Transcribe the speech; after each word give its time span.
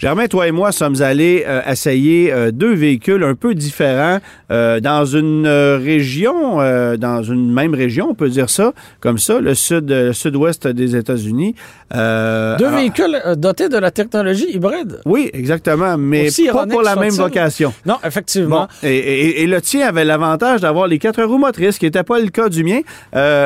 Germain, 0.00 0.28
toi 0.28 0.48
et 0.48 0.50
moi 0.50 0.72
sommes 0.72 1.02
allés 1.02 1.44
euh, 1.46 1.60
essayer 1.70 2.32
euh, 2.32 2.52
deux 2.52 2.72
véhicules 2.72 3.22
un 3.22 3.34
peu 3.34 3.54
différents 3.54 4.20
euh, 4.50 4.80
dans 4.80 5.04
une 5.04 5.46
région, 5.46 6.56
dans 6.96 7.22
une 7.22 7.52
même 7.52 7.74
région, 7.74 8.08
on 8.08 8.14
peut 8.14 8.30
dire 8.30 8.48
ça, 8.48 8.72
comme 9.00 9.18
ça, 9.18 9.40
le 9.40 9.54
sud, 9.54 9.90
le 9.90 10.14
sud-ouest 10.14 10.66
des 10.66 10.96
États-Unis. 10.96 11.54
deux 11.92 12.70
véhicules 12.70 13.20
dotés 13.36 13.68
de 13.68 13.76
la 13.76 13.90
technologie 13.90 14.46
hybride. 14.50 15.00
Oui, 15.04 15.28
exactement, 15.34 15.98
mais 15.98 16.30
pas 16.50 16.66
pour 16.66 16.80
la 16.80 16.96
même 16.96 17.10
vocation. 17.10 17.74
Non, 17.84 17.98
effectivement. 18.02 18.68
et, 18.82 19.42
et, 19.42 19.46
le 19.46 19.60
tien 19.60 19.86
avait 19.86 20.06
l'avantage 20.06 20.62
d'avoir 20.62 20.86
les 20.86 20.98
quatre 20.98 21.22
roues 21.22 21.36
motrices, 21.36 21.78
qui 21.78 21.84
n'était 21.84 22.04
pas 22.04 22.20
le 22.20 22.28
cas 22.28 22.48
du 22.48 22.64
mien. 22.64 22.80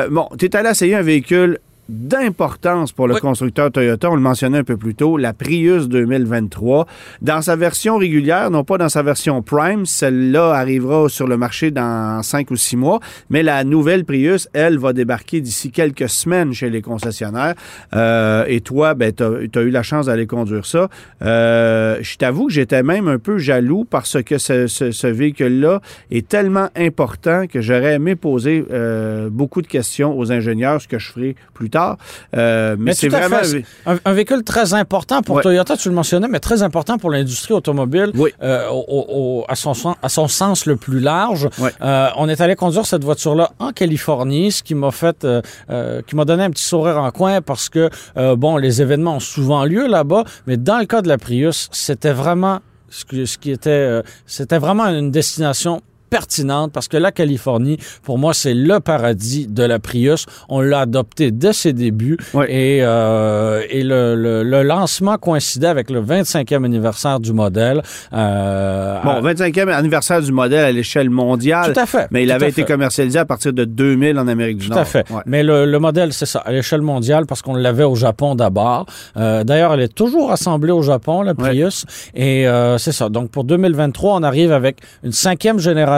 bon, 0.09 0.29
tu 0.39 0.45
es 0.45 0.55
allé 0.55 0.69
essayer 0.69 0.95
un 0.95 1.01
véhicule 1.01 1.59
d'importance 1.87 2.91
pour 2.91 3.07
le 3.07 3.15
constructeur 3.15 3.71
Toyota. 3.71 4.09
On 4.09 4.15
le 4.15 4.21
mentionnait 4.21 4.57
un 4.57 4.63
peu 4.63 4.77
plus 4.77 4.95
tôt, 4.95 5.17
la 5.17 5.33
Prius 5.33 5.87
2023. 5.87 6.87
Dans 7.21 7.41
sa 7.41 7.55
version 7.55 7.97
régulière, 7.97 8.49
non 8.49 8.63
pas 8.63 8.77
dans 8.77 8.89
sa 8.89 9.03
version 9.03 9.41
Prime, 9.41 9.85
celle-là 9.85 10.51
arrivera 10.51 11.09
sur 11.09 11.27
le 11.27 11.37
marché 11.37 11.71
dans 11.71 12.23
cinq 12.23 12.49
ou 12.51 12.55
six 12.55 12.75
mois, 12.75 12.99
mais 13.29 13.43
la 13.43 13.63
nouvelle 13.63 14.03
Prius, 14.03 14.49
elle, 14.53 14.79
va 14.79 14.93
débarquer 14.93 15.41
d'ici 15.41 15.71
quelques 15.71 16.09
semaines 16.09 16.53
chez 16.53 16.69
les 16.69 16.81
concessionnaires. 16.81 17.53
Euh, 17.95 18.45
et 18.47 18.61
toi, 18.61 18.93
ben, 18.95 19.13
tu 19.13 19.23
as, 19.23 19.61
eu 19.61 19.69
la 19.69 19.83
chance 19.83 20.07
d'aller 20.07 20.27
conduire 20.27 20.65
ça. 20.65 20.89
Euh, 21.21 21.99
je 22.01 22.17
t'avoue 22.17 22.47
que 22.47 22.53
j'étais 22.53 22.83
même 22.83 23.07
un 23.07 23.19
peu 23.19 23.37
jaloux 23.37 23.85
parce 23.87 24.21
que 24.23 24.37
ce, 24.37 24.67
ce, 24.67 25.07
véhicule-là 25.07 25.81
est 26.09 26.27
tellement 26.27 26.69
important 26.75 27.45
que 27.47 27.61
j'aurais 27.61 27.93
aimé 27.93 28.15
poser 28.15 28.65
euh, 28.71 29.29
beaucoup 29.29 29.61
de 29.61 29.67
questions 29.67 30.17
aux 30.17 30.31
ingénieurs, 30.31 30.81
ce 30.81 30.87
que 30.87 30.97
je 30.97 31.11
ferai 31.11 31.35
plus 31.53 31.69
tard 31.69 31.74
euh, 32.35 32.75
mais, 32.79 32.93
c'est 32.93 33.09
vraiment 33.09 33.37
un, 33.85 34.13
véhicule 34.13 34.43
très 34.43 34.73
important 34.73 35.21
pour 35.21 35.41
Toyota, 35.41 35.77
tu 35.77 35.89
le 35.89 35.95
mentionnais, 35.95 36.27
mais 36.27 36.39
très 36.39 36.63
important 36.63 36.97
pour 36.97 37.11
l'industrie 37.11 37.53
automobile 37.53 38.11
euh, 38.43 39.41
à, 39.47 39.55
son, 39.55 39.73
à 40.01 40.09
son 40.09 40.27
sens 40.27 40.65
le 40.65 40.75
plus 40.75 40.99
large. 40.99 41.49
Euh, 41.81 42.09
on 42.17 42.29
est 42.29 42.41
allé 42.41 42.55
conduire 42.55 42.85
cette 42.85 43.03
voiture-là 43.03 43.51
en 43.59 43.71
Californie, 43.71 44.51
ce 44.51 44.63
qui 44.63 44.75
m'a 44.75 44.91
fait, 44.91 45.25
qui 46.07 46.15
m'a 46.15 46.25
donné 46.25 46.43
un 46.43 46.49
petit 46.49 46.63
sourire 46.63 46.97
en 46.97 47.11
coin 47.11 47.41
parce 47.41 47.69
que, 47.69 47.89
bon, 48.35 48.57
les 48.57 48.81
événements 48.81 49.15
ont 49.15 49.19
souvent 49.19 49.65
lieu 49.65 49.87
là-bas, 49.87 50.23
mais 50.47 50.57
dans 50.57 50.77
le 50.77 50.85
cas 50.85 51.01
de 51.01 51.07
la 51.07 51.17
Prius, 51.17 51.69
c'était 51.71 52.13
vraiment 52.13 52.59
ce 52.89 53.37
qui 53.37 53.51
était, 53.51 54.01
c'était 54.25 54.59
vraiment 54.59 54.85
une 54.85 55.11
destination 55.11 55.81
pertinente 56.09 56.71
parce 56.71 56.87
que 56.87 56.97
la 56.97 57.11
Californie, 57.11 57.77
pour 58.03 58.17
moi, 58.17 58.33
c'est 58.33 58.53
le 58.53 58.79
paradis 58.79 59.47
de 59.47 59.63
la 59.63 59.79
Prius. 59.79 60.25
On 60.49 60.61
l'a 60.61 60.81
adopté 60.81 61.31
dès 61.31 61.53
ses 61.53 61.73
débuts 61.73 62.17
et, 62.47 62.79
euh, 62.81 63.61
et 63.69 63.83
le, 63.83 64.15
le, 64.15 64.63
lancement 64.63 65.17
coïncidait 65.17 65.67
avec 65.67 65.89
le 65.89 66.01
25e 66.01 66.63
anniversaire 66.63 67.19
du 67.19 67.33
modèle. 67.33 67.81
Euh, 68.13 68.99
bon, 69.03 69.21
25e 69.21 69.69
anniversaire 69.69 70.21
du 70.21 70.31
modèle 70.31 70.65
à 70.65 70.71
l'échelle 70.71 71.09
mondiale. 71.09 71.73
Tout 71.73 71.79
à 71.79 71.85
fait. 71.85 72.07
Mais 72.11 72.23
il 72.23 72.31
avait 72.31 72.49
été 72.49 72.63
commercialisé 72.63 73.19
à 73.19 73.25
partir 73.25 73.53
de 73.53 73.65
2000 73.65 74.17
en 74.17 74.27
Amérique 74.27 74.57
du 74.57 74.69
Nord. 74.69 74.77
Tout 74.77 74.81
à 74.81 74.85
fait. 74.85 75.05
Mais 75.25 75.43
le, 75.43 75.65
le 75.65 75.79
modèle, 75.79 76.13
c'est 76.13 76.25
ça, 76.25 76.39
à 76.39 76.51
l'échelle 76.51 76.81
mondiale 76.81 77.25
parce 77.25 77.41
qu'on 77.41 77.55
l'avait 77.55 77.83
au 77.83 77.95
Japon 77.95 78.35
d'abord. 78.35 78.85
Euh, 79.17 79.43
D'ailleurs, 79.43 79.73
elle 79.73 79.81
est 79.81 79.93
toujours 79.93 80.31
assemblée 80.31 80.71
au 80.71 80.81
Japon, 80.81 81.21
la 81.21 81.33
Prius. 81.35 81.85
Et 82.15 82.45
c'est 82.77 82.91
ça. 82.91 83.09
Donc, 83.09 83.29
pour 83.29 83.43
2023, 83.43 84.15
on 84.15 84.23
arrive 84.23 84.51
avec 84.51 84.77
une 85.03 85.11
cinquième 85.11 85.59
génération 85.59 85.94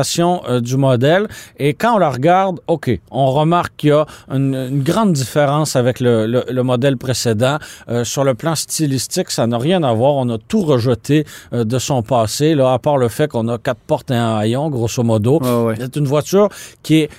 euh, 0.48 0.60
du 0.60 0.78
modèle. 0.78 1.28
Et 1.58 1.74
quand 1.74 1.96
on 1.96 1.98
la 1.98 2.10
regarde, 2.10 2.60
OK, 2.68 2.90
on 3.12 3.32
remarque 3.32 3.74
qu'il 3.78 3.90
y 3.90 3.94
a 3.94 4.06
une, 4.32 4.84
grande 4.84 5.14
différence 5.14 5.76
avec 5.76 6.00
le, 6.00 6.62
modèle 6.62 6.98
précédent. 6.98 7.58
Euh, 7.90 8.04
sur 8.04 8.24
le 8.24 8.34
plan 8.34 8.56
stylistique, 8.56 9.32
ça 9.32 9.48
n'a 9.48 9.58
rien 9.58 9.84
à 9.84 9.94
voir. 9.94 10.16
On 10.16 10.30
a 10.30 10.38
tout 10.38 10.62
rejeté 10.62 11.26
euh, 11.54 11.64
de 11.64 11.80
son 11.80 12.02
passé, 12.04 12.56
là, 12.56 12.74
à 12.74 12.80
part 12.80 12.98
le 12.98 13.08
fait 13.08 13.28
qu'on 13.30 13.48
a 13.48 13.58
quatre 13.58 13.80
portes 13.80 14.12
et 14.12 14.16
un 14.16 14.38
haillon, 14.38 14.70
grosso 14.70 15.04
modo. 15.04 15.42
C'est 15.78 15.96
une 15.96 16.08
voiture 16.08 16.50
qui 16.84 17.02
est 17.02 17.10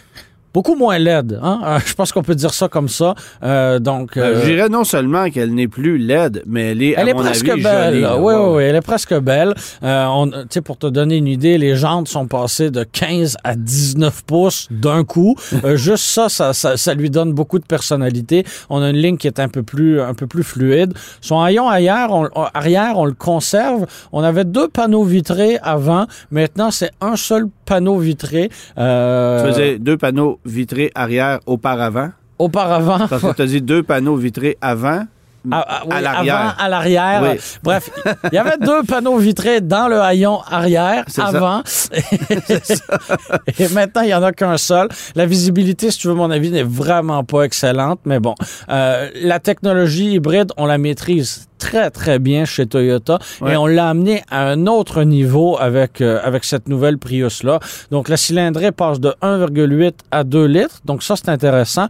beaucoup 0.58 0.74
moins 0.74 0.98
laide. 0.98 1.38
Hein? 1.40 1.60
Euh, 1.64 1.78
je 1.86 1.94
pense 1.94 2.10
qu'on 2.10 2.24
peut 2.24 2.34
dire 2.34 2.52
ça 2.52 2.66
comme 2.66 2.88
ça. 2.88 3.14
Euh, 3.44 3.78
donc, 3.78 4.16
euh, 4.16 4.40
je 4.40 4.46
dirais 4.50 4.68
non 4.68 4.82
seulement 4.82 5.30
qu'elle 5.30 5.54
n'est 5.54 5.68
plus 5.68 5.98
laide, 5.98 6.42
mais 6.46 6.72
elle 6.72 6.82
est, 6.82 6.94
elle 6.96 7.08
est 7.08 7.14
presque 7.14 7.62
belle. 7.62 8.08
oui, 8.18 8.34
oui, 8.34 8.56
oui, 8.56 8.62
elle 8.64 8.74
est 8.74 8.80
presque 8.80 9.14
belle. 9.20 9.54
On, 9.82 10.28
pour 10.64 10.76
te 10.76 10.88
donner 10.88 11.18
une 11.18 11.28
idée, 11.28 11.58
les 11.58 11.76
jantes 11.76 12.08
sont 12.08 12.26
passées 12.26 12.72
de 12.72 12.82
15 12.82 13.36
à 13.44 13.54
19 13.54 14.24
pouces 14.24 14.66
d'un 14.72 15.04
coup. 15.04 15.36
juste 15.74 16.04
ça 16.04 16.28
ça, 16.28 16.52
ça, 16.52 16.94
lui 16.94 17.08
donne 17.08 17.32
beaucoup 17.34 17.60
de 17.60 17.64
personnalité. 17.64 18.44
On 18.68 18.82
a 18.82 18.90
une 18.90 18.96
ligne 18.96 19.16
qui 19.16 19.28
est 19.28 19.38
un 19.38 19.48
peu 19.48 19.62
plus, 19.62 20.00
un 20.00 20.14
peu 20.14 20.26
plus 20.26 20.42
fluide. 20.42 20.92
Son 21.20 21.40
haillon 21.40 21.68
arrière, 21.68 22.08
on, 22.10 22.28
arrière, 22.52 22.98
on 22.98 23.04
le 23.04 23.12
conserve. 23.12 23.86
On 24.10 24.24
avait 24.24 24.44
deux 24.44 24.66
panneaux 24.66 25.04
vitrés 25.04 25.58
avant. 25.62 26.06
Maintenant, 26.32 26.72
c'est 26.72 26.90
un 27.00 27.14
seul 27.14 27.46
panneau 27.68 27.98
vitré. 27.98 28.48
Euh... 28.78 29.42
Tu 29.42 29.48
faisais 29.52 29.78
deux 29.78 29.96
panneaux 29.96 30.40
vitrés 30.44 30.90
arrière 30.94 31.40
auparavant? 31.46 32.10
Auparavant. 32.38 33.06
Parce 33.08 33.22
que 33.22 33.34
tu 33.34 33.42
as 33.42 33.46
dit 33.46 33.62
deux 33.62 33.82
panneaux 33.82 34.16
vitrés 34.16 34.56
avant. 34.60 35.04
Ah, 35.50 35.64
ah, 35.68 35.82
à, 35.90 36.00
l'arrière. 36.00 36.56
à 36.58 36.68
l'arrière. 36.68 37.36
Bref, 37.62 37.90
il 38.32 38.34
y 38.34 38.38
avait 38.38 38.58
deux 38.58 38.82
panneaux 38.82 39.18
vitrés 39.18 39.60
dans 39.60 39.88
le 39.88 40.00
haillon 40.00 40.40
arrière 40.50 41.04
avant. 41.18 41.62
Et 43.58 43.68
maintenant, 43.68 44.02
il 44.02 44.06
n'y 44.06 44.14
en 44.14 44.22
a 44.22 44.32
qu'un 44.32 44.58
seul. 44.58 44.88
La 45.14 45.26
visibilité, 45.26 45.90
si 45.90 45.98
tu 45.98 46.08
veux 46.08 46.14
mon 46.14 46.30
avis, 46.30 46.50
n'est 46.50 46.62
vraiment 46.62 47.24
pas 47.24 47.42
excellente. 47.42 48.00
Mais 48.04 48.20
bon, 48.20 48.34
euh, 48.68 49.10
la 49.22 49.38
technologie 49.38 50.12
hybride, 50.12 50.52
on 50.56 50.66
la 50.66 50.78
maîtrise 50.78 51.48
très, 51.58 51.90
très 51.90 52.18
bien 52.18 52.44
chez 52.44 52.66
Toyota. 52.66 53.18
Et 53.46 53.56
on 53.56 53.66
l'a 53.66 53.88
amené 53.88 54.22
à 54.30 54.46
un 54.48 54.66
autre 54.66 55.02
niveau 55.02 55.56
avec, 55.58 56.00
euh, 56.00 56.20
avec 56.22 56.44
cette 56.44 56.68
nouvelle 56.68 56.98
Prius-là. 56.98 57.60
Donc, 57.90 58.08
la 58.08 58.16
cylindrée 58.16 58.72
passe 58.72 59.00
de 59.00 59.14
1,8 59.22 59.94
à 60.10 60.24
2 60.24 60.44
litres. 60.46 60.80
Donc, 60.84 61.02
ça, 61.02 61.16
c'est 61.16 61.28
intéressant. 61.28 61.88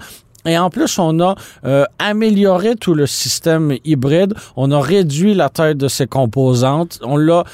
Et 0.49 0.59
en 0.59 0.71
plus, 0.71 0.99
on 0.99 1.21
a 1.21 1.35
euh, 1.65 1.85
amélioré 1.99 2.75
tout 2.75 2.95
le 2.95 3.07
système 3.07 3.77
hybride. 3.85 4.35
On 4.57 4.71
a 4.71 4.81
réduit 4.81 5.35
la 5.35 5.49
taille 5.51 5.77
de 5.77 5.89
ses 5.89 6.07
composantes. 6.07 6.99
On 7.03 7.17
l'a, 7.17 7.45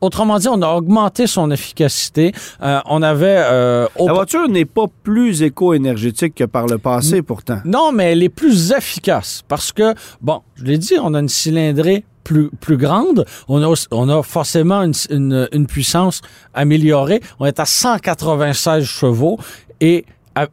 autrement 0.00 0.38
dit, 0.38 0.48
on 0.48 0.60
a 0.62 0.68
augmenté 0.68 1.26
son 1.26 1.50
efficacité. 1.50 2.32
Euh, 2.62 2.80
on 2.86 3.02
avait. 3.02 3.38
Euh, 3.38 3.86
la 3.98 4.12
voiture 4.12 4.48
n'est 4.48 4.64
pas 4.64 4.86
plus 5.04 5.42
éco-énergétique 5.42 6.34
que 6.34 6.44
par 6.44 6.66
le 6.66 6.78
passé, 6.78 7.22
pourtant. 7.22 7.58
Non, 7.64 7.92
mais 7.92 8.12
elle 8.12 8.22
est 8.22 8.28
plus 8.28 8.72
efficace 8.72 9.42
parce 9.46 9.72
que, 9.72 9.94
bon, 10.20 10.42
je 10.56 10.64
l'ai 10.64 10.78
dit, 10.78 10.94
on 11.00 11.14
a 11.14 11.20
une 11.20 11.28
cylindrée 11.28 12.04
plus, 12.24 12.50
plus 12.60 12.76
grande. 12.76 13.24
On 13.46 13.62
a, 13.62 13.86
on 13.92 14.08
a 14.08 14.22
forcément 14.24 14.82
une, 14.82 14.94
une, 15.10 15.48
une 15.52 15.66
puissance 15.66 16.22
améliorée. 16.54 17.20
On 17.38 17.46
est 17.46 17.60
à 17.60 17.64
196 17.64 18.84
chevaux 18.84 19.38
et 19.80 20.04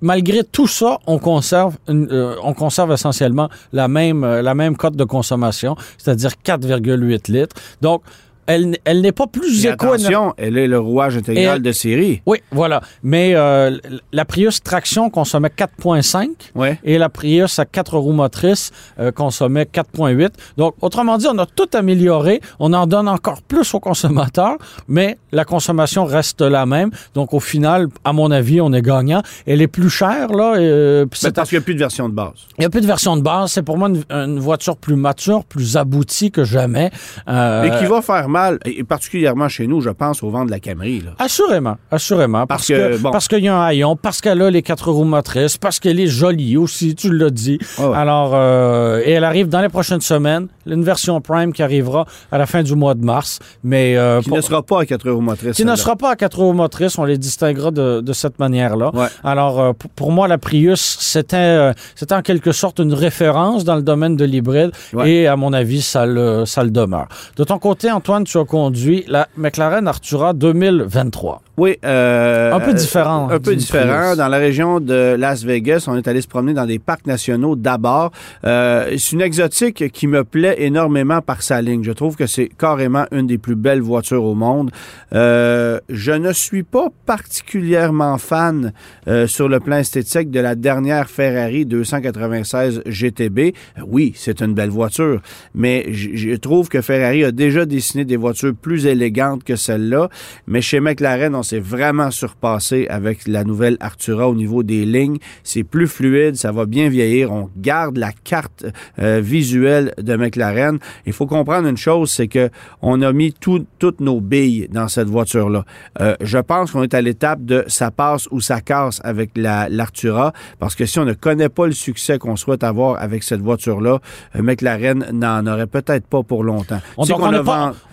malgré 0.02 0.44
tout 0.44 0.68
ça, 0.68 1.00
on 1.08 1.20
conserve, 1.20 1.78
euh, 1.90 2.36
on 2.44 2.54
conserve 2.54 2.92
essentiellement 2.92 3.50
la 3.72 3.88
même, 3.88 4.24
euh, 4.24 4.42
la 4.42 4.56
même 4.56 4.78
cote 4.78 4.96
de 4.96 5.04
consommation, 5.04 5.76
c'est-à-dire 5.98 6.32
4,8 6.44 7.32
litres. 7.32 7.56
Donc, 7.82 8.04
elle, 8.48 8.78
elle 8.86 9.02
n'est 9.02 9.12
pas 9.12 9.28
plus 9.28 9.66
éco 9.66 9.94
Attention, 9.94 10.34
elle 10.38 10.58
est 10.58 10.68
le 10.68 10.80
rouage 10.80 11.18
intégral 11.18 11.62
de 11.62 11.72
série. 11.72 12.22
Oui, 12.26 12.40
voilà. 12.52 12.82
Mais 13.04 13.34
euh, 13.36 13.78
la 14.12 14.26
Prius 14.26 14.62
traction 14.62 15.10
consommait 15.10 15.50
4,5 15.50 16.30
ouais. 16.56 16.80
et 16.84 16.98
la 16.98 17.10
Prius 17.10 17.60
à 17.60 17.66
quatre 17.66 17.98
roues 17.98 18.12
motrices 18.12 18.72
euh, 19.00 19.12
consommait 19.12 19.64
4,8. 19.64 20.30
Donc, 20.58 20.76
autrement 20.82 21.18
dit, 21.18 21.28
on 21.30 21.38
a 21.38 21.46
tout 21.46 21.70
amélioré. 21.74 22.42
On 22.60 22.74
en 22.74 22.88
donne 22.88 23.08
encore 23.08 23.42
plus 23.42 23.74
aux 23.74 23.80
consommateurs, 23.80 24.58
mais 24.88 25.18
la 25.32 25.46
consommation 25.46 26.06
reste 26.06 26.42
la 26.42 26.66
même. 26.66 26.92
Donc, 27.14 27.34
au 27.34 27.40
final, 27.40 27.88
à 28.04 28.14
mon 28.14 28.32
avis, 28.32 28.62
on 28.62 28.74
est 28.74 28.82
gagnant. 28.82 29.22
Elle 29.48 29.62
est 29.62 29.68
plus 29.68 29.90
chère, 29.90 30.30
là. 30.30 30.56
Euh, 30.56 31.06
c'est 31.14 31.34
parce 31.34 31.50
qu'il 31.50 31.58
n'y 31.58 31.64
a 31.64 31.66
plus 31.66 31.76
de 31.76 31.80
version 31.80 32.10
de 32.10 32.14
base. 32.14 32.34
Il 32.58 32.62
n'y 32.62 32.66
a 32.66 32.70
plus 32.70 32.82
de 32.82 32.88
version 32.88 33.16
de 33.16 33.22
base. 33.22 33.52
C'est 33.52 33.64
pour 33.64 33.78
moi 33.78 33.90
une, 33.90 34.04
une, 34.10 34.40
voiture 34.40 34.78
plus 34.78 34.96
mature, 34.96 35.46
plus 35.46 35.78
aboutie 35.78 36.32
que 36.32 36.44
jamais. 36.44 36.92
Euh, 37.28 37.64
et 37.64 37.80
qui 37.80 37.86
va 37.86 38.02
faire 38.02 38.28
normal, 38.34 38.60
et 38.66 38.84
particulièrement 38.84 39.48
chez 39.48 39.68
nous, 39.68 39.82
je 39.82 39.90
pense 39.90 40.24
au 40.24 40.30
vent 40.30 40.46
de 40.46 40.52
la 40.52 40.60
Camry. 40.60 41.02
Là. 41.02 41.12
Assurément, 41.20 41.78
assurément. 41.92 42.48
Parce, 42.48 42.68
que, 42.68 43.02
parce 43.12 43.28
qu'il 43.28 43.44
y 43.44 43.48
a 43.48 43.56
un 43.56 43.66
haillon, 43.66 43.96
parce 43.96 44.22
qu'elle 44.22 44.42
a 44.42 44.50
les 44.50 44.62
quatre 44.62 44.92
roues 44.92 45.04
motrices, 45.04 45.58
parce 45.58 45.80
qu'elle 45.80 46.00
est 46.00 46.08
jolie 46.08 46.58
aussi, 46.58 46.96
tu 46.96 47.14
l'as 47.14 47.30
dit. 47.30 47.60
Alors, 47.78 48.32
euh, 48.34 49.02
et 49.06 49.12
elle 49.12 49.24
arrive 49.24 49.50
dans 49.50 49.62
les 49.62 49.70
prochaines 49.70 50.02
semaines, 50.02 50.48
une 50.66 50.84
version 50.84 51.22
Prime 51.22 51.54
qui 51.54 51.62
arrivera 51.62 52.06
à 52.32 52.38
la 52.38 52.46
fin 52.46 52.64
du 52.64 52.76
mois 52.76 52.96
de 52.96 53.04
mars. 53.04 53.40
Mais, 53.64 53.96
euh, 53.98 54.22
qui 54.22 54.32
ne 54.32 54.42
sera 54.42 54.64
pas 54.64 54.82
à 54.82 54.86
quatre 54.86 55.10
roues 55.10 55.22
motrices. 55.22 55.56
Qui 55.56 55.66
ne 55.66 55.76
sera 55.76 55.96
pas 55.96 56.12
à 56.12 56.16
quatre 56.16 56.40
roues 56.40 56.54
motrices, 56.54 56.98
on 56.98 57.06
les 57.06 57.18
distinguera 57.18 57.72
de, 57.72 58.02
de 58.02 58.14
cette 58.14 58.40
manière-là. 58.40 58.92
Alors, 59.24 59.60
euh, 59.60 59.74
pour 59.96 60.12
moi, 60.12 60.28
la 60.28 60.38
Prius, 60.38 60.98
c'était 61.00 61.72
c'était 61.96 62.16
en 62.16 62.22
quelque 62.22 62.52
sorte 62.52 62.80
une 62.80 62.94
référence 62.94 63.64
dans 63.64 63.76
le 63.76 63.82
domaine 63.82 64.16
de 64.16 64.26
l'hybride 64.26 64.72
et, 65.06 65.28
à 65.28 65.36
mon 65.36 65.54
avis, 65.54 65.82
ça 65.82 66.06
le, 66.06 66.46
ça 66.46 66.64
le 66.64 66.72
demeure. 66.72 67.08
De 67.36 67.44
ton 67.44 67.60
côté, 67.60 67.92
Antoine, 67.92 68.23
tu 68.24 68.38
as 68.38 68.46
conduit 68.46 69.06
la 69.08 69.28
McLaren 69.38 69.88
Artura 69.88 70.34
2023. 70.34 71.42
Oui. 71.58 71.78
Euh, 71.86 72.52
un 72.52 72.60
peu 72.60 72.74
différent. 72.74 73.30
Un 73.30 73.40
peu 73.40 73.56
différent. 73.56 74.16
Dans 74.16 74.28
la 74.28 74.38
région 74.38 74.80
de 74.80 75.16
Las 75.16 75.44
Vegas, 75.44 75.86
on 75.88 75.96
est 75.96 76.08
allé 76.08 76.22
se 76.22 76.28
promener 76.28 76.54
dans 76.54 76.66
des 76.66 76.80
parcs 76.80 77.06
nationaux 77.06 77.56
d'abord. 77.56 78.12
Euh, 78.44 78.90
c'est 78.98 79.12
une 79.12 79.22
exotique 79.22 79.92
qui 79.92 80.08
me 80.08 80.24
plaît 80.24 80.56
énormément 80.60 81.22
par 81.22 81.44
sa 81.44 81.62
ligne. 81.62 81.84
Je 81.84 81.92
trouve 81.92 82.16
que 82.16 82.26
c'est 82.26 82.50
carrément 82.50 83.06
une 83.12 83.28
des 83.28 83.38
plus 83.38 83.56
belles 83.56 83.82
voitures 83.82 84.24
au 84.24 84.34
monde. 84.34 84.72
Euh, 85.14 85.80
je 85.90 86.12
ne 86.12 86.34
suis 86.34 86.64
pas 86.64 86.88
particulièrement 87.06 88.18
fan 88.18 88.74
euh, 89.08 89.28
sur 89.28 89.48
le 89.48 89.60
plan 89.60 89.78
esthétique 89.78 90.32
de 90.32 90.40
la 90.40 90.56
dernière 90.56 91.08
Ferrari 91.10 91.66
296 91.66 92.82
GTB. 92.88 93.54
Oui, 93.86 94.14
c'est 94.16 94.42
une 94.42 94.56
belle 94.56 94.70
voiture, 94.70 95.22
mais 95.54 95.94
je 95.94 96.36
trouve 96.36 96.68
que 96.70 96.82
Ferrari 96.82 97.24
a 97.24 97.32
déjà 97.32 97.66
dessiné 97.66 98.06
des 98.06 98.18
voitures 98.18 98.54
plus 98.60 98.88
élégantes 98.88 99.44
que 99.44 99.56
celle-là. 99.56 100.10
Mais 100.48 100.62
chez 100.62 100.80
McLaren, 100.80 101.36
on 101.36 101.43
s'est 101.44 101.60
vraiment 101.60 102.12
surpassé 102.12 102.88
avec 102.90 103.28
la 103.28 103.44
nouvelle 103.44 103.78
Artura 103.80 104.28
au 104.28 104.36
niveau 104.36 104.64
des 104.64 104.86
lignes. 104.86 105.18
C'est 105.44 105.64
plus 105.64 105.88
fluide, 105.88 106.36
ça 106.36 106.52
va 106.52 106.66
bien 106.66 106.90
vieillir. 106.90 107.32
On 107.32 107.50
garde 107.58 107.98
la 107.98 108.12
carte 108.12 108.66
euh, 109.00 109.20
visuelle 109.22 109.94
de 109.98 110.16
McLaren. 110.16 110.80
Il 111.06 111.14
faut 111.14 111.28
comprendre 111.28 111.68
une 111.68 111.78
chose, 111.78 112.12
c'est 112.12 112.28
que 112.28 112.50
on 112.82 113.02
a 113.02 113.12
mis 113.14 113.34
toutes 113.34 114.00
nos 114.00 114.22
billes 114.22 114.68
dans 114.72 114.88
cette 114.88 115.08
voiture-là. 115.08 115.66
Euh, 116.02 116.16
je 116.22 116.38
pense 116.38 116.72
qu'on 116.72 116.84
est 116.84 116.94
à 116.94 117.02
l'étape 117.02 117.44
de 117.44 117.64
ça 117.68 117.92
passe 117.92 118.28
ou 118.32 118.42
ça 118.42 118.62
casse 118.62 119.00
avec 119.04 119.32
la 119.36 119.68
l'Artura, 119.70 120.34
parce 120.60 120.76
que 120.76 120.86
si 120.86 121.00
on 121.00 121.06
ne 121.06 121.14
connaît 121.14 121.50
pas 121.50 121.66
le 121.66 121.74
succès 121.74 122.18
qu'on 122.18 122.36
souhaite 122.36 122.64
avoir 122.64 123.02
avec 123.02 123.24
cette 123.24 123.42
voiture-là, 123.42 124.00
euh, 124.36 124.42
McLaren 124.42 125.06
n'en 125.12 125.46
aurait 125.48 125.68
peut-être 125.68 126.08
pas 126.08 126.24
pour 126.24 126.44
longtemps. 126.44 126.80
On 126.98 127.06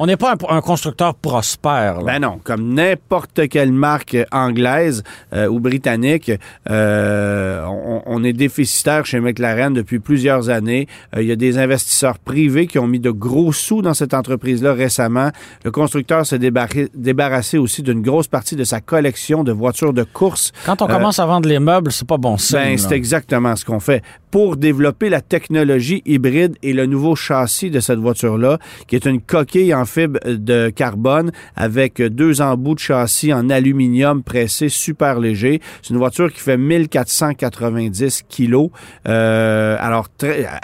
n'est 0.07 0.17
pas, 0.17 0.35
un, 0.49 0.61
constructeur 0.61 1.15
prospère. 1.15 2.03
Ben 2.03 2.21
non, 2.21 2.41
comme 2.43 2.75
n'importe 2.75 3.40
quelle 3.47 3.73
marque 3.73 4.17
anglaise 4.33 5.03
euh, 5.33 5.49
ou 5.49 5.61
britannique, 5.61 6.33
euh, 6.69 7.65
on, 8.07 8.25
est 8.25 8.33
déficitaire 8.33 9.07
chez 9.07 9.21
McLaren 9.21 9.73
depuis 9.73 9.99
plusieurs 9.99 10.51
années. 10.51 10.87
Euh, 11.17 11.23
il 11.23 11.29
y 11.29 11.33
a 11.33 11.37
des 11.37 11.59
investisseurs 11.59 12.19
privés 12.19 12.67
qui 12.67 12.79
ont 12.79 12.87
mis 12.87 13.01
de 13.01 13.11
gros 13.11 13.53
sous 13.53 13.83
dans 13.83 13.95
cette 13.95 14.15
entreprise-là 14.15 14.75
récemment. 14.75 15.31
Le 15.65 15.71
constructeur 15.71 16.27
s'est 16.27 16.39
débarrassé 16.39 17.59
aussi 17.59 17.83
d'une 17.83 18.03
grosse 18.03 18.29
partie 18.29 18.57
de 18.57 18.65
sa 18.65 18.81
collection 18.81 19.45
de 19.45 19.53
voitures 19.53 19.93
de 19.93 20.05
course. 20.05 20.53
Quand 20.67 20.83
on 20.83 20.87
commence 20.87 21.19
à 21.19 21.27
vendre 21.27 21.49
les 21.49 21.59
meubles, 21.59 21.93
c'est 21.93 22.07
pas 22.07 22.19
bon 22.19 22.37
signe. 22.37 22.59
Ben, 22.59 22.79
c'est 22.79 22.95
exactement 22.95 23.57
ce 23.57 23.65
qu'on 23.65 23.81
fait. 23.81 24.03
Pour 24.31 24.57
développer 24.57 25.09
la 25.09 25.21
technologie 25.21 26.03
hybride 26.07 26.57
et 26.63 26.73
le 26.73 26.87
nouveau 26.87 27.17
châssis 27.17 27.71
de 27.71 27.81
cette 27.81 27.99
voiture-là, 27.99 28.59
qui 28.87 28.97
est 28.97 29.05
une 29.05 29.21
coquille 29.21 29.75
en 29.75 29.85
fibre 29.85 30.19
de 30.25 30.71
carbone 30.71 31.33
avec 31.57 32.01
deux 32.01 32.41
embouts 32.41 32.75
de 32.75 32.81
châssis 32.81 33.30
en 33.33 33.51
aluminium 33.51 34.23
pressé 34.23 34.69
super 34.69 35.19
léger. 35.21 35.61
C'est 35.83 35.91
une 35.91 35.99
voiture 35.99 36.33
qui 36.33 36.41
fait 36.41 36.57
1490 36.57 38.25
kilos. 38.29 38.71
Euh, 39.09 39.77
alors, 39.79 40.09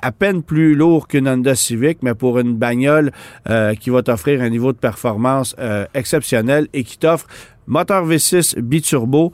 à 0.03 0.13
peine 0.13 0.43
plus 0.43 0.75
lourd 0.75 1.09
qu'une 1.09 1.29
Honda 1.29 1.55
Civic, 1.55 1.99
mais 2.03 2.15
pour 2.15 2.39
une 2.39 2.57
bagnole 2.57 3.13
euh, 3.49 3.75
qui 3.75 3.91
va 3.91 4.03
t'offrir 4.03 4.43
un 4.43 4.49
niveau 4.49 4.73
de 4.73 4.79
performance 4.79 5.55
euh, 5.59 5.87
exceptionnel 5.95 6.69
et 6.73 6.85
qui 6.85 6.99
t'offre 6.99 7.27
moteur 7.67 8.07
V6 8.07 8.61
biturbo, 8.61 9.33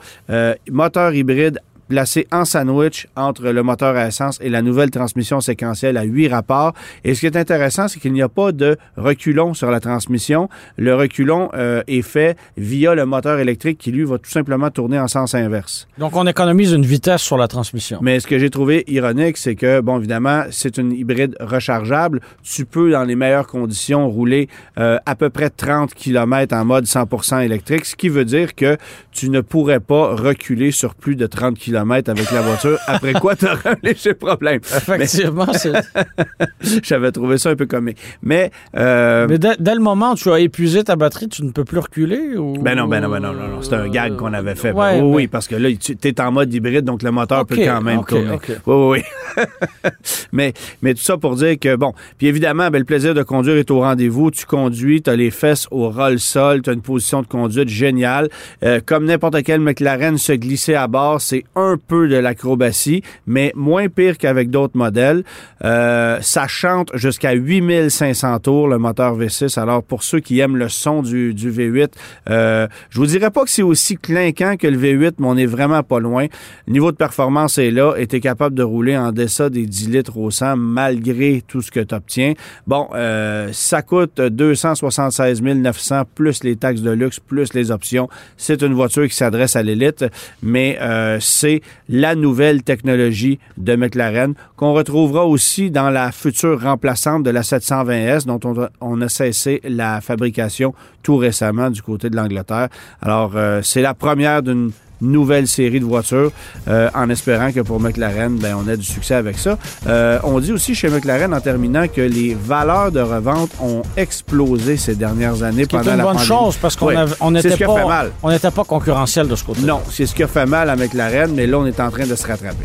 moteur 0.70 1.14
hybride 1.14 1.60
placé 1.88 2.26
en 2.32 2.44
sandwich 2.44 3.06
entre 3.16 3.48
le 3.48 3.62
moteur 3.62 3.96
à 3.96 4.08
essence 4.08 4.38
et 4.40 4.48
la 4.48 4.62
nouvelle 4.62 4.90
transmission 4.90 5.40
séquentielle 5.40 5.96
à 5.96 6.04
huit 6.04 6.28
rapports. 6.28 6.72
Et 7.04 7.14
ce 7.14 7.20
qui 7.20 7.26
est 7.26 7.36
intéressant, 7.36 7.88
c'est 7.88 8.00
qu'il 8.00 8.12
n'y 8.12 8.22
a 8.22 8.28
pas 8.28 8.52
de 8.52 8.76
reculon 8.96 9.54
sur 9.54 9.70
la 9.70 9.80
transmission. 9.80 10.48
Le 10.76 10.94
reculon 10.94 11.50
euh, 11.54 11.82
est 11.86 12.02
fait 12.02 12.36
via 12.56 12.94
le 12.94 13.04
moteur 13.04 13.38
électrique 13.38 13.78
qui, 13.78 13.92
lui, 13.92 14.04
va 14.04 14.18
tout 14.18 14.30
simplement 14.30 14.70
tourner 14.70 14.98
en 14.98 15.08
sens 15.08 15.34
inverse. 15.34 15.86
Donc, 15.98 16.16
on 16.16 16.26
économise 16.26 16.72
une 16.72 16.86
vitesse 16.86 17.22
sur 17.22 17.36
la 17.36 17.48
transmission. 17.48 17.98
Mais 18.00 18.20
ce 18.20 18.26
que 18.26 18.38
j'ai 18.38 18.50
trouvé 18.50 18.84
ironique, 18.86 19.36
c'est 19.36 19.54
que, 19.54 19.80
bon, 19.80 19.98
évidemment, 19.98 20.44
c'est 20.50 20.78
une 20.78 20.92
hybride 20.92 21.36
rechargeable. 21.40 22.20
Tu 22.42 22.64
peux, 22.64 22.90
dans 22.90 23.04
les 23.04 23.16
meilleures 23.16 23.46
conditions, 23.46 24.08
rouler 24.08 24.48
euh, 24.78 24.98
à 25.06 25.14
peu 25.14 25.30
près 25.30 25.50
30 25.50 25.94
km 25.94 26.54
en 26.54 26.64
mode 26.64 26.84
100% 26.84 27.44
électrique, 27.44 27.84
ce 27.84 27.96
qui 27.96 28.08
veut 28.08 28.24
dire 28.24 28.54
que 28.54 28.76
tu 29.10 29.28
ne 29.28 29.40
pourrais 29.40 29.80
pas 29.80 30.14
reculer 30.14 30.70
sur 30.70 30.94
plus 30.94 31.16
de 31.16 31.26
30 31.26 31.58
km 31.58 31.81
avec 31.90 32.30
la 32.30 32.42
voiture, 32.42 32.78
après 32.86 33.12
quoi 33.12 33.36
tu 33.36 33.46
auras 33.46 33.72
un 33.72 33.76
léger 33.82 34.14
problème. 34.14 34.60
Effectivement, 34.64 35.46
J'avais 36.82 37.12
trouvé 37.12 37.38
ça 37.38 37.50
un 37.50 37.56
peu 37.56 37.66
comique. 37.66 37.98
Mais, 38.22 38.50
euh... 38.76 39.26
Mais 39.28 39.38
dès, 39.38 39.74
le 39.74 39.80
moment 39.80 40.12
où 40.12 40.14
tu 40.14 40.30
as 40.30 40.40
épuisé 40.40 40.84
ta 40.84 40.96
batterie, 40.96 41.28
tu 41.28 41.44
ne 41.44 41.50
peux 41.50 41.64
plus 41.64 41.78
reculer? 41.78 42.36
Ou... 42.36 42.54
Ben 42.60 42.76
non, 42.76 42.86
ben 42.86 43.00
non, 43.00 43.08
ben 43.08 43.20
non, 43.20 43.32
non, 43.32 43.48
non. 43.48 43.62
C'est 43.62 43.74
un 43.74 43.88
gag 43.88 44.16
qu'on 44.16 44.32
avait 44.32 44.54
fait. 44.54 44.72
oui, 44.72 45.00
oui, 45.02 45.26
parce 45.26 45.48
que 45.48 45.56
là, 45.56 45.68
tu 45.78 45.96
es 46.02 46.20
en 46.20 46.32
mode 46.32 46.52
hybride, 46.52 46.84
donc 46.84 47.02
le 47.02 47.10
moteur 47.10 47.46
peut 47.46 47.56
quand 47.56 47.82
même 47.82 48.04
tourner. 48.04 48.38
Oui, 48.66 49.02
oui, 49.36 49.42
mais, 50.32 50.52
mais 50.82 50.94
tout 50.94 51.02
ça 51.02 51.16
pour 51.16 51.36
dire 51.36 51.58
que, 51.58 51.76
bon, 51.76 51.92
puis 52.18 52.26
évidemment, 52.26 52.70
ben, 52.70 52.78
le 52.78 52.84
plaisir 52.84 53.14
de 53.14 53.22
conduire 53.22 53.56
est 53.56 53.70
au 53.70 53.80
rendez-vous. 53.80 54.30
Tu 54.30 54.46
conduis, 54.46 55.02
tu 55.02 55.10
as 55.10 55.16
les 55.16 55.30
fesses 55.30 55.66
au 55.70 55.90
roll-sol, 55.90 56.62
tu 56.62 56.70
as 56.70 56.72
une 56.72 56.82
position 56.82 57.22
de 57.22 57.26
conduite 57.26 57.68
géniale. 57.68 58.28
Euh, 58.62 58.80
comme 58.84 59.04
n'importe 59.04 59.42
quel 59.42 59.60
McLaren, 59.60 60.18
se 60.18 60.32
glisser 60.32 60.74
à 60.74 60.86
bord, 60.86 61.20
c'est 61.20 61.44
un 61.56 61.61
un 61.70 61.76
peu 61.76 62.08
de 62.08 62.16
l'acrobatie, 62.16 63.02
mais 63.26 63.52
moins 63.54 63.88
pire 63.88 64.18
qu'avec 64.18 64.50
d'autres 64.50 64.76
modèles. 64.76 65.24
Euh, 65.64 66.18
ça 66.20 66.46
chante 66.46 66.90
jusqu'à 66.94 67.32
8500 67.32 68.38
tours, 68.40 68.68
le 68.68 68.78
moteur 68.78 69.18
V6. 69.18 69.58
Alors, 69.58 69.82
pour 69.82 70.02
ceux 70.02 70.20
qui 70.20 70.40
aiment 70.40 70.56
le 70.56 70.68
son 70.68 71.02
du, 71.02 71.34
V8, 71.34 71.88
euh, 72.30 72.66
je 72.90 72.98
vous 72.98 73.06
dirais 73.06 73.30
pas 73.30 73.44
que 73.44 73.50
c'est 73.50 73.62
aussi 73.62 73.96
clinquant 73.96 74.56
que 74.56 74.66
le 74.66 74.78
V8, 74.78 75.14
mais 75.18 75.26
on 75.26 75.36
est 75.36 75.46
vraiment 75.46 75.82
pas 75.82 76.00
loin. 76.00 76.26
Niveau 76.66 76.92
de 76.92 76.96
performance 76.96 77.58
est 77.58 77.70
là 77.70 77.94
et 77.96 78.06
tu 78.06 78.16
es 78.16 78.20
capable 78.20 78.54
de 78.54 78.62
rouler 78.62 78.96
en 78.96 79.12
deçà 79.12 79.50
des 79.50 79.66
10 79.66 79.90
litres 79.90 80.16
au 80.16 80.30
100 80.30 80.56
malgré 80.56 81.42
tout 81.46 81.62
ce 81.62 81.70
que 81.70 81.80
tu 81.80 81.94
obtiens. 81.94 82.34
Bon, 82.66 82.88
euh, 82.94 83.50
ça 83.52 83.82
coûte 83.82 84.20
276 84.20 85.42
900 85.42 86.02
plus 86.14 86.44
les 86.44 86.56
taxes 86.56 86.80
de 86.80 86.90
luxe, 86.90 87.20
plus 87.20 87.54
les 87.54 87.70
options. 87.70 88.08
C'est 88.36 88.62
une 88.62 88.74
voiture 88.74 89.06
qui 89.08 89.14
s'adresse 89.14 89.56
à 89.56 89.62
l'élite, 89.62 90.04
mais 90.42 90.78
euh, 90.80 91.18
c'est 91.20 91.51
la 91.88 92.14
nouvelle 92.14 92.62
technologie 92.62 93.38
de 93.58 93.74
McLaren 93.76 94.34
qu'on 94.56 94.72
retrouvera 94.72 95.26
aussi 95.26 95.70
dans 95.70 95.90
la 95.90 96.12
future 96.12 96.62
remplaçante 96.62 97.24
de 97.24 97.30
la 97.30 97.42
720S 97.42 98.26
dont 98.26 98.40
on, 98.80 99.00
a 99.00 99.08
cessé 99.08 99.60
la 99.64 100.00
fabrication 100.00 100.74
tout 101.02 101.16
récemment 101.16 101.70
du 101.70 101.82
côté 101.82 102.08
de 102.08 102.16
l'Angleterre. 102.16 102.68
Alors, 103.00 103.32
euh, 103.34 103.60
c'est 103.62 103.82
la 103.82 103.94
première 103.94 104.42
d'une 104.42 104.70
nouvelle 105.02 105.46
série 105.46 105.80
de 105.80 105.84
voitures 105.84 106.30
euh, 106.68 106.88
en 106.94 107.10
espérant 107.10 107.52
que 107.52 107.60
pour 107.60 107.80
McLaren, 107.80 108.36
ben, 108.38 108.56
on 108.58 108.68
ait 108.68 108.76
du 108.76 108.86
succès 108.86 109.14
avec 109.14 109.38
ça. 109.38 109.58
Euh, 109.86 110.18
on 110.24 110.40
dit 110.40 110.52
aussi 110.52 110.74
chez 110.74 110.88
McLaren 110.88 111.34
en 111.34 111.40
terminant 111.40 111.86
que 111.88 112.00
les 112.00 112.34
valeurs 112.34 112.92
de 112.92 113.00
revente 113.00 113.50
ont 113.60 113.82
explosé 113.96 114.76
ces 114.76 114.94
dernières 114.94 115.42
années 115.42 115.66
pendant 115.66 115.96
la 115.96 116.04
pandémie. 116.04 116.18
C'est 116.18 116.24
une 116.24 116.38
bonne 116.38 116.44
chose 116.44 116.56
parce 116.56 116.76
qu'on 116.76 117.30
n'était 117.30 117.56
pas, 117.56 118.06
on 118.22 118.38
pas 118.38 118.64
concurrentiel 118.64 119.28
de 119.28 119.36
ce 119.36 119.44
côté. 119.44 119.62
Non, 119.62 119.80
c'est 119.90 120.06
ce 120.06 120.14
qui 120.14 120.22
a 120.22 120.28
fait 120.28 120.46
mal 120.46 120.70
à 120.70 120.76
McLaren, 120.76 121.32
mais 121.34 121.46
là, 121.46 121.58
on 121.58 121.66
est 121.66 121.80
en 121.80 121.90
train 121.90 122.06
de 122.06 122.14
se 122.14 122.26
rattraper. 122.26 122.64